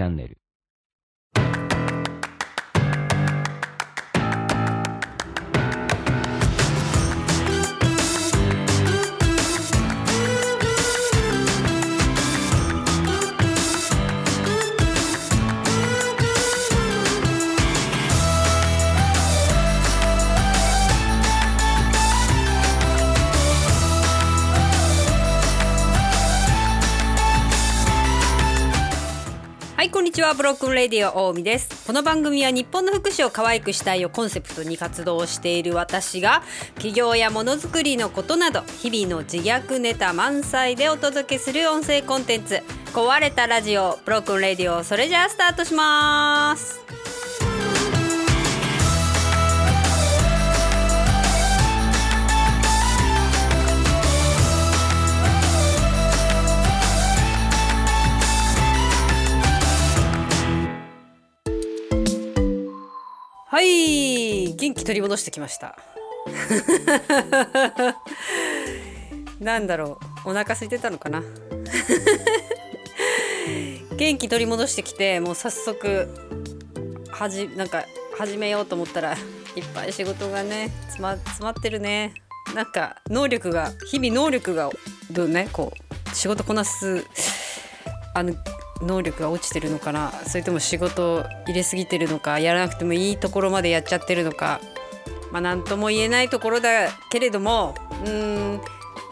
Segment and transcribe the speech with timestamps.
[0.00, 0.38] チャンネル。
[30.20, 31.86] ちはブロークンレディオ大海です。
[31.86, 36.42] この番組は日本の福祉を可愛くしたいをコンセプトに活動している私が
[36.74, 42.62] 企業やものづくりのことなど日々の自虐ネタ満載でお届けする音声コンテンツ。
[42.92, 46.99] 壊れたラジオブロークンレディオそれじゃあスタートします。
[63.50, 64.54] はい。
[64.54, 65.76] 元気取り戻してきました。
[69.40, 70.30] なんだろう。
[70.30, 71.20] お腹空いてたのかな？
[73.96, 76.08] 元気取り戻してきてもう早速
[77.10, 79.14] はじなんか始めようと思ったら
[79.56, 82.14] いっぱい仕事がね詰ま詰まってるね。
[82.54, 84.70] なんか能力が日々能力が
[85.10, 87.04] どうねこう仕事こなす
[88.14, 88.32] あの
[88.82, 90.12] 能力が落ちてるのかな？
[90.26, 92.38] それとも仕事入れすぎてるのか？
[92.38, 94.60] やらなくてもいいところまでやっちゃってるのか？
[95.30, 98.60] まあ何とも言えないところだけれどもうん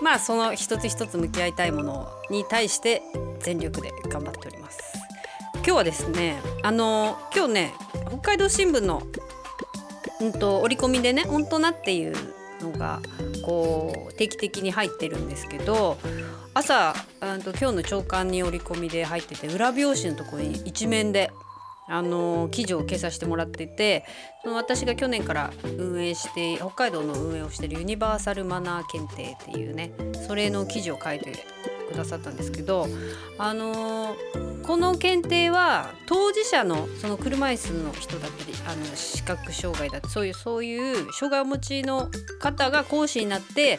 [0.03, 3.03] まあその一つ一つ向き合いたいものに対して
[3.41, 4.81] 全力で頑張っております。
[5.57, 7.75] 今日はですねあの今日ね
[8.09, 9.03] 北海道新聞の
[10.21, 12.15] うんと折り込みでね「本当な」っていう
[12.61, 13.01] のが
[13.45, 15.99] こう定期的に入ってるんですけど
[16.55, 21.31] 朝うんと今日の朝刊に折り込みで入ってて裏表紙のところに一面で
[21.91, 24.05] あの記事を掲載してもらってて
[24.43, 29.93] その私が去年から運営して北海道の運営をしてるユニバーサルマナー検定っていうね
[30.27, 31.33] それの記事を書いて
[31.89, 32.87] くださったんですけど
[33.39, 34.17] あの
[34.63, 42.11] この検定は当事者のその車椅子の人だったりあの視覚障害だったりそういうそういう障害を持ちの
[42.41, 43.79] 方が講師になって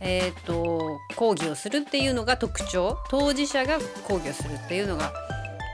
[0.00, 2.98] えー、と講義をするっていうのが特徴。
[3.08, 5.12] 当事者が講義をするっていうのが、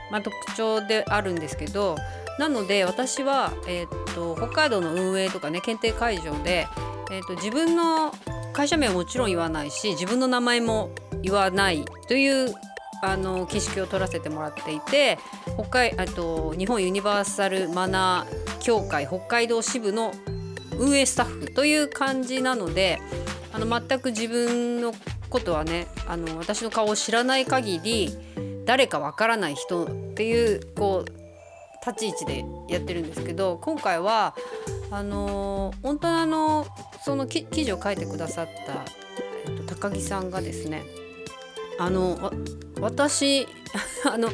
[0.09, 1.97] まあ、特徴であるんですけど
[2.39, 6.67] なので私は、えー、と北海道の運営とかね検定会場で、
[7.11, 8.13] えー、と自分の
[8.53, 10.91] 会社名はもちろん言わないし自分の名前も
[11.21, 12.53] 言わないという
[13.03, 15.17] あの形式を取らせてもらっていて
[15.55, 20.11] 北海あと日本ユニバーサルマナー協会北海道支部の
[20.77, 22.99] 運営スタッフという感じなので
[23.53, 24.93] あの全く自分の
[25.29, 28.09] ことはねあの私の顔を知らない限り
[28.65, 31.21] 誰かわからない人っていうこう
[31.85, 34.35] 立ち位置でやってるんですけど今回は
[34.91, 36.67] あの本当あの
[37.03, 38.85] その記事を書いてくださった、
[39.49, 40.83] えっと、高木さんがですね
[41.79, 42.31] あの
[42.79, 43.47] 私
[44.05, 44.29] あの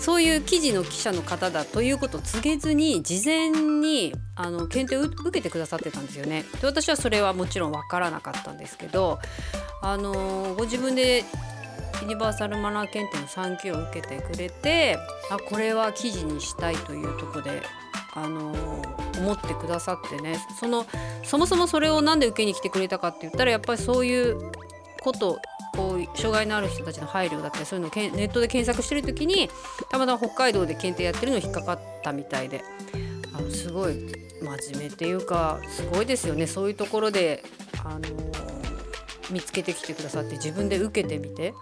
[0.00, 6.44] そういう記事の記者の方だということを告げずに事前にあの検定を受けてくださってたんですよね。
[6.60, 9.18] で私はそれはもちろん分からなかったんですけど
[9.82, 11.24] あのご自分で
[12.00, 14.98] ユニバーサルマナー検定の3級を受けてくれて
[15.30, 17.62] あこれは記事にしたいというところで
[18.22, 18.52] あの
[19.18, 20.38] 思ってくださってね。
[20.58, 20.86] その
[21.24, 24.52] そもそもそれを何で受けに来てくれたかって言ったらやっぱりそういう
[25.00, 25.40] こと
[25.74, 29.48] こう障害のある人たちの配慮だったりそういうのをネットで検索してる時に
[29.90, 32.62] たまたま北海道で検定やってるの引っかかったみたいで。
[33.38, 33.94] あのすごい
[34.42, 36.48] 真面目っていうかすごいですよね。
[36.48, 37.44] そういうところで、
[37.84, 38.00] あの
[39.30, 41.54] 見つけてきてくださって自分で受けてみて。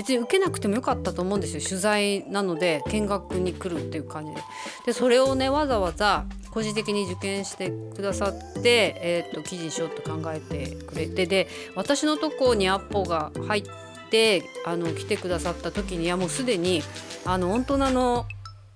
[0.00, 4.40] 別に受けなくてもよかったと思うんですよ取材なので見学に来るっていう感じで
[4.86, 13.64] でそれをねわざわざ個人的に受験してくださって、えー、と記事にしようと考えてくれてで私のとこにアポが入っ
[14.08, 16.80] てあの来てくださった時にはもうすでに
[17.26, 18.24] あの本当の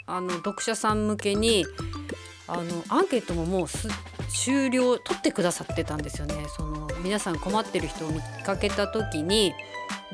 [0.06, 1.64] あの読者さん向けに
[2.46, 3.66] あのアンケートももう
[4.28, 6.34] 終了取ってくださってたんですよね。
[6.54, 9.54] その皆さん困ってる人を見かけた時に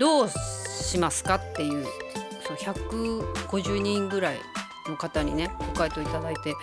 [0.00, 1.86] どうしますかっていう
[2.42, 4.38] そう150人ぐらい
[4.88, 6.54] の方にねご回答いただいて、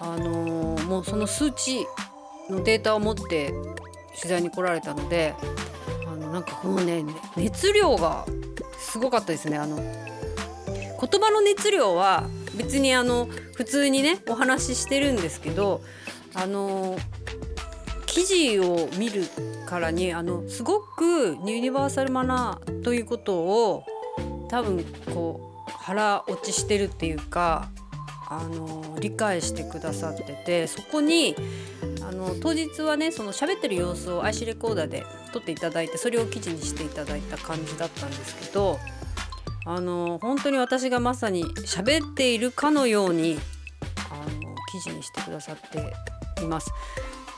[0.00, 1.86] あのーもうその数値
[2.48, 3.52] のデータを持って
[4.16, 5.34] 取材に来られたので
[6.06, 7.04] あのなんかこのね
[7.36, 8.26] 熱量が
[8.78, 9.58] すごかったですね。
[9.58, 15.82] あの言葉の熱量は別にあの普通にねお話ししてるんですけど
[16.34, 16.96] あの
[18.12, 19.24] 記事を見る
[19.66, 23.86] からにあのすごくユニバーサルマナーということを
[24.50, 27.70] 多分こう腹落ちしてるっていうか
[28.28, 31.34] あの理解してくださっててそこに
[32.06, 38.78] あの当日はねその喋ってる様子を IC レコーダーで撮っていただいてそれを記事にしていただいた感じだったんですけど
[39.64, 43.38] あの本当に私がまさに喋っているかのように
[44.10, 46.70] あの記事にしてくださっています。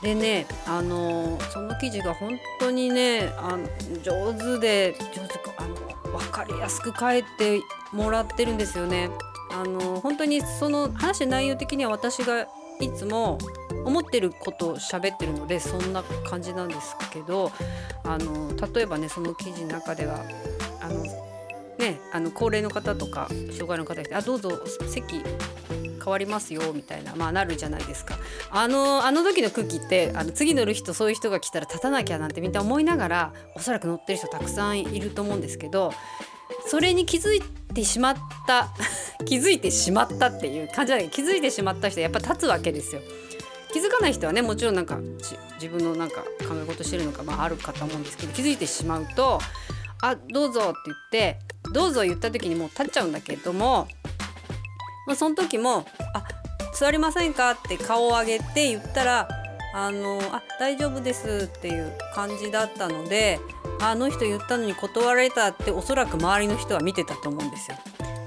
[0.01, 3.67] でねあのその記事が本当にねあの
[4.03, 5.75] 上手で上手あの
[6.17, 7.61] 分かりやすく書いて
[7.91, 9.09] もらってるんですよね。
[9.51, 12.47] あの本当にその話の内容的には私が
[12.81, 13.37] いつも
[13.85, 17.51] 思ってることを喋ってるのでそんな感じなんですけど
[18.03, 20.19] あの例えばねその記事の中では
[20.81, 21.03] あの
[21.77, 25.21] ねあの高齢の方とか障害の方「あどうぞ席
[26.05, 28.17] 変わりますよ」みたいなまあなるじゃないですか。
[28.51, 35.93] あのあの時の空気ってあの次乗る人そういう人が来たら立たなきゃなんてみんな思いながらおそらく乗ってる人たくさんいると思うんですけど
[36.67, 38.15] それに気づいてしまっ
[38.47, 38.69] た
[39.25, 43.01] 気づいてしまったっていう感じだけど気づいてしまった人はやっぱ立つわけですよ。
[43.73, 44.97] 気づかない人はねもちろんなんか
[45.55, 49.41] 自分のなんか考え事してるのか、まあ、あるかと思うんですけど気づいてしまうと
[50.01, 51.39] 「あどうぞ」って言って
[51.75, 53.87] 「どうぞ」言った時にもう立っちゃうんだけども、
[55.05, 55.85] まあ、その時も
[56.15, 56.23] 「あ
[56.73, 59.27] 座りませんか?」って顔を上げて言ったら
[59.75, 63.39] 「あのあ大丈夫です」っていう感じだったので
[63.81, 67.77] あの人言ったのに断られたっておそらく周りの人は見てたと思うんですよ。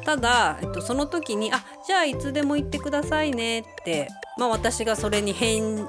[0.05, 4.09] ただ、えっと、その時に「あじゃあいつでも言ってくださいね」って、
[4.39, 5.87] まあ、私がそれに返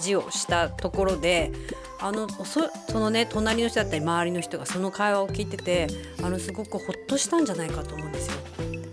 [0.00, 1.52] 字をしたところで
[2.00, 5.86] あのそそのね隣の人だったり周りの人がその会話を聞いてて
[6.22, 8.34] あのすごくほっとしたんじゃないかと思うんですよ。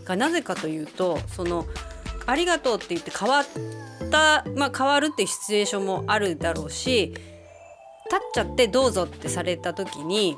[0.06, 1.66] がなぜかというとその
[2.26, 3.46] 「ありがとう」って言って変わっ
[4.10, 7.14] た、まあ、変わるっていうシチュエーションもあるだろうし
[8.12, 10.38] 立っちゃってどうぞってされた時に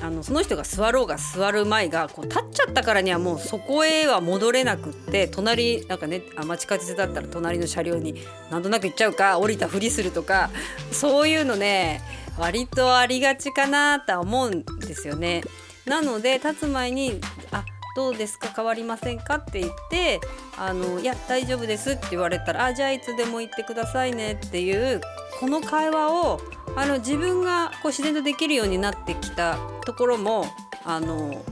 [0.00, 6.20] あのその人が座ろうが座る前がこう立っちゃったからにはもうそこへは戻れなくって隣なんかね
[6.58, 8.14] 地下鉄だったら隣の車両に
[8.50, 10.50] なんとなく行っちゃうか降りたふりするとか
[10.92, 12.00] そういうのね
[12.38, 15.42] 割とありがちかなとは思うんですよね。
[15.84, 17.20] なので立つ前に
[17.50, 17.64] あ
[17.96, 20.20] どうですか変わりませんかって言って
[20.56, 25.00] あのいや大丈夫ですって言われたらあじゃあいつでも言ってくださいねっていう
[25.40, 26.40] この会話を
[26.78, 30.44] あの自分がこう自然とできるようになってきたところも
[30.84, 31.44] あの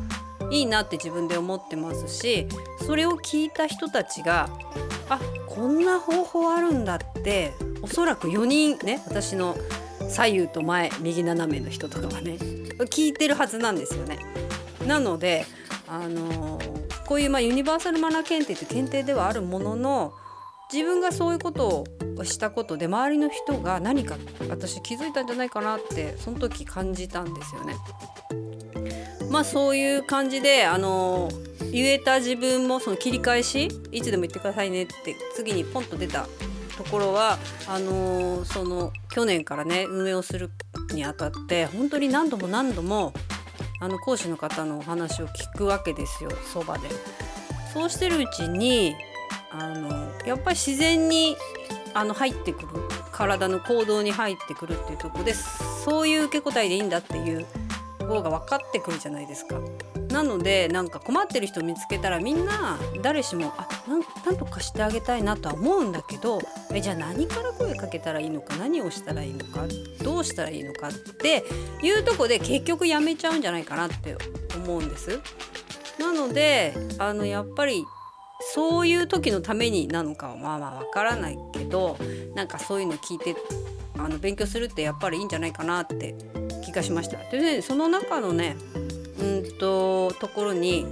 [0.52, 2.46] いいなって自分で思ってますし
[2.87, 4.49] それを聞いた人たちが
[5.11, 5.19] あ
[5.49, 9.56] こんな方法あるんだっておそらく4人ね私の
[10.08, 12.34] 左右と前右斜めの人とかはね
[12.84, 14.19] 聞いてるはずなんですよね。
[14.87, 15.44] なので
[15.88, 16.61] あの
[17.05, 20.12] こういうまあユニバーサルマナー検定って検定ではあるものの
[20.72, 21.84] 自分がそういうこと
[22.16, 24.16] をしたことで周りの人が何か
[24.48, 27.76] 私気づいたんじゃないかなってその時感じたんですよね。
[29.30, 31.28] まあそういう感じであの
[31.72, 36.26] 言えた自分もその切り返しいつでも言ってくださいねって次にポンと出た
[36.76, 40.50] ところはあのその去年からね運営をする
[40.92, 43.12] にあたって本当に何度も何度も
[43.80, 46.88] あの講師の方のお話を聞くわけですよそばで。
[47.72, 48.96] そうしてるうちに
[49.50, 51.37] あのやっぱり自然に
[51.94, 52.69] あの入ってくる
[53.12, 57.47] 体の行動に入ってくるっていうとこでそういう受け答えでいいんだっていう
[57.99, 59.59] ところが分かってくるじゃないですか。
[60.11, 66.40] なのでなんか困ってる人見つけたらみんな誰しもあなんとかしてあげたいなとは思うんだけど
[66.73, 69.66] えじゃあ何から声かけたらいいのか何をしたらいいのか
[70.02, 71.45] どうしたらいいのかって
[71.83, 74.16] いうとこで結局やめちゃうんじゃないかなって
[74.54, 75.21] 思うんです。
[75.99, 77.85] なのであのやっぱり
[78.40, 81.97] そういう時のためになのかはまあまあわからないけど
[82.35, 83.37] なんかそういうの聞いて
[83.99, 86.14] あの勉強するってやっぱりいいんじゃないかなって
[86.64, 87.19] 気がしました。
[87.31, 88.57] でねその中のね
[89.21, 90.87] うんとところに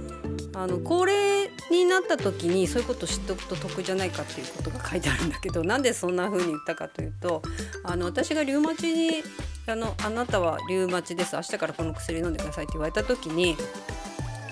[0.55, 7.41] あの高齢になった時にそういうこと知っておくと得じゃないかっていうことが書いてあるんだけどなんでそんな風に言ったかというと
[7.83, 9.23] あの私がリウマチに
[9.67, 13.57] あの「あなたはリウマチです明日からこの薬飲んでください」って言われた時に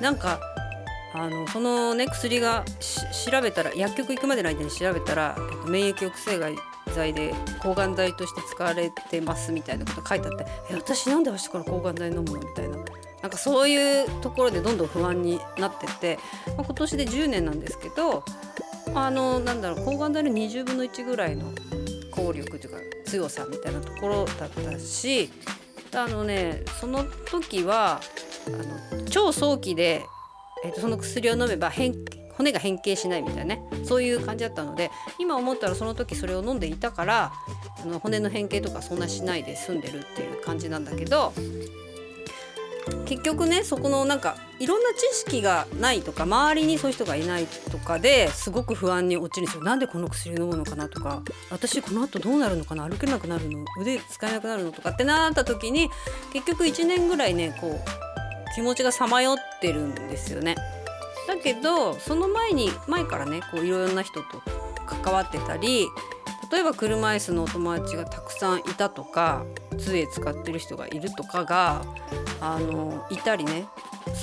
[0.02, 0.40] なんか
[1.13, 2.65] あのそのね薬が
[3.29, 6.39] 調べたら薬局行くまでの間に調べたら、えっと、免疫抑制
[6.93, 12.77] 剤で抗がん剤として使われてますみたいなこと書いてあって「え私なんで明日から抗がん剤飲むの?」みたいな。
[13.22, 16.20] なんかそういうところでどんどん不安になってて、
[16.58, 18.25] まあ、今年で10年なんですけど
[18.93, 21.46] あのなんだろう抗がん剤の20分の1ぐらいの
[22.12, 25.32] 効力というか強さみたいなところだったし
[25.96, 28.01] あのねその時は
[28.48, 28.50] あ
[28.98, 30.05] の超早期で
[30.63, 31.93] えー、とその薬を飲めば変
[32.38, 33.63] 骨が変形しないみたいなね。
[33.84, 37.32] そういう感じだったので今思ったらその時それを飲んでいたから
[37.82, 41.34] あの骨の変形とかそんなしないで済んでるっていう感じなんだけど
[43.05, 55.89] 結局ねそこのなんかいろんな知識がないとか周りにそういう人がいないとかですごく不安に陥るんですよなんでこの薬飲むのかなとか私この後どうなるのかな歩けなくなるの腕使えなくなるのとかってなった時に
[56.34, 58.12] 結局1年ぐらいねこう
[58.56, 60.56] 気持ちがさまよってるんですよね。
[61.28, 64.42] だけどその前に前からねこういろんな人と
[64.86, 65.88] 関わってたり
[66.52, 69.46] 例えば車椅子のお友達がたくさんいたとか
[69.80, 71.84] 杖使ってる人がいるとかが
[72.42, 73.66] あのいたりね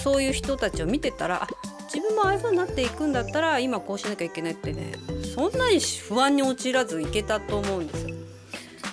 [0.04, 1.48] そういう人たちを見てたら
[1.92, 4.92] 自分もああいう風になっていくんだったら今こうしなきゃいけないってね
[5.34, 8.14] そんなに不安に陥らずいけたと思うんですよ。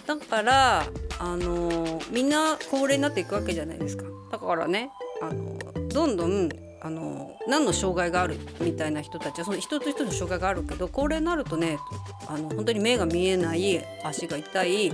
[0.07, 0.85] だから
[1.19, 4.05] あのみんな高齢になっていくわけじゃないですか。
[4.31, 4.89] だからね
[5.21, 5.57] あの
[5.89, 6.49] どんどん
[6.81, 11.79] あの何の障害があるみたいな人たちはその一つ一つの障害があるけど高齢になるとね
[12.27, 14.91] あの本当に目が見えない足が痛い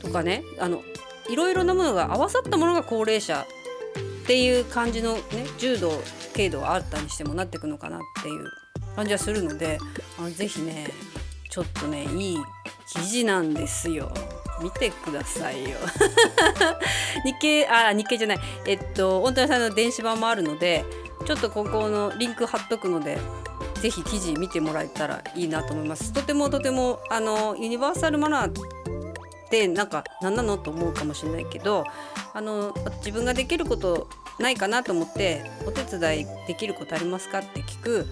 [0.00, 0.82] とかねあの
[1.28, 3.46] いろいろなものが合わさったものが高齢者
[4.22, 5.20] っていう感じのね
[5.58, 5.90] 重度
[6.34, 8.44] 軽度はあったにしてもなっていくのかなっていう
[8.94, 9.78] 感じはするので
[10.18, 10.86] あのぜひね
[11.50, 12.38] ちょっとねいい
[12.94, 14.12] 記事なんですよ。
[14.62, 15.76] 見てくださいよ。
[17.24, 18.40] 日経あ日経じゃない。
[18.66, 20.84] えっと大谷さんの電子版もあるので
[21.26, 23.18] ちょっとここのリンク貼っとくので
[23.80, 26.12] ぜひ記事見てもらえたらいいなと思います。
[26.12, 28.52] とてもとてもあのユニバーサルマナーっ
[29.50, 31.84] てなんか何なのと思うかもしれないけど
[32.32, 38.06] あの自分ができることないかなと思ってお手伝いできることありますかって聞く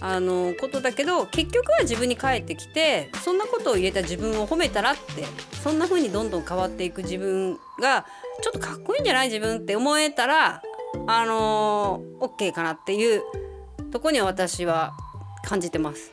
[0.00, 5.24] あのことだけど結局は自分に返ってきてそんなことを言えた自分を褒めたらって
[5.62, 8.06] そんな風にどんどん変わっていく自分が
[8.42, 10.62] ちょっとかっこいいんじゃない自分って思えたら
[11.06, 13.22] あのー、OK かなっていう
[13.92, 14.94] とこには私は
[15.44, 16.12] 感じてます。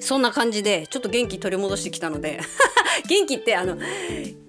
[0.00, 2.40] そんな感じでちょっと元気取り戻してきたので
[3.06, 3.76] 元気ってあの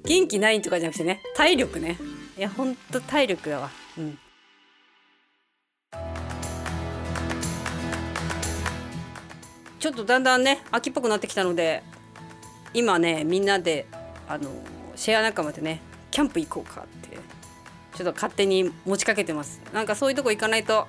[0.06, 1.98] 元気ないとかじゃなくてね体力ね。
[2.38, 3.70] いやほんと体力だわ。
[3.98, 4.18] うん。
[9.82, 11.82] ちょっとだんだんね秋っぽくなってきたので
[12.72, 13.88] 今ねみんなで
[14.28, 14.52] あの
[14.96, 17.18] シェア仲間でねキャンプ行こうかって
[17.98, 19.60] ちょっと勝手に持ちかけてます。
[19.74, 20.88] なんかそういうとこ行かないと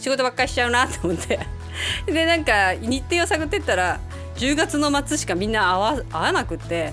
[0.00, 1.38] 仕事ばっかりしちゃうなと思って。
[2.06, 4.00] でなんか日程を探ってったら
[4.36, 6.92] 10月の末しかみんな会わなくって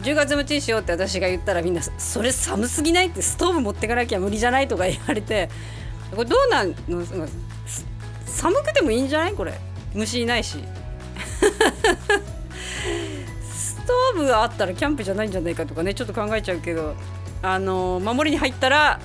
[0.00, 5.48] 10月末にしようって私が言ったらみんな「それ寒すぎない?」ってストーブ持ってかなきゃ無理じゃないとか言われて
[6.10, 7.06] これどうなんの？
[8.26, 9.32] 寒くてもいいんじゃない？
[9.34, 9.54] これ。
[9.94, 10.58] 虫いないし。
[13.52, 16.96] ストーブがあったらキャンプじゃないんじゃないかとかねちょっと考えちゃうけど
[17.40, 18.98] あの守りに入ったら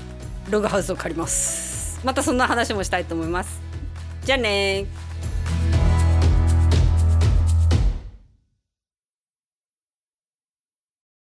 [0.50, 2.00] ログハウスを借ります。
[2.04, 3.62] またそんな話もしたいと思います。
[4.24, 4.86] じゃあね